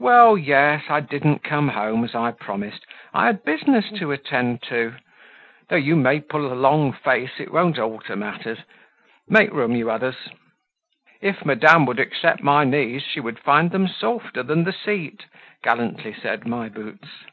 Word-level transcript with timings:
Well, 0.00 0.36
yes; 0.36 0.86
I 0.88 0.98
didn't 0.98 1.44
come 1.44 1.68
home 1.68 2.02
as 2.02 2.12
I 2.16 2.32
promised, 2.32 2.84
I 3.14 3.26
had 3.26 3.44
business 3.44 3.88
to 4.00 4.10
attend 4.10 4.62
to. 4.62 4.96
Though 5.68 5.76
you 5.76 5.94
may 5.94 6.18
pull 6.18 6.52
a 6.52 6.58
long 6.58 6.92
face, 6.92 7.38
it 7.38 7.52
won't 7.52 7.78
alter 7.78 8.16
matters. 8.16 8.58
Make 9.28 9.52
room, 9.52 9.76
you 9.76 9.88
others." 9.88 10.28
"If 11.20 11.44
madame 11.44 11.86
would 11.86 12.00
accept 12.00 12.42
my 12.42 12.64
knees 12.64 13.02
she 13.04 13.20
would 13.20 13.38
find 13.38 13.70
them 13.70 13.86
softer 13.86 14.42
than 14.42 14.64
the 14.64 14.72
seat," 14.72 15.26
gallantly 15.62 16.14
said 16.20 16.48
My 16.48 16.68
Boots. 16.68 17.26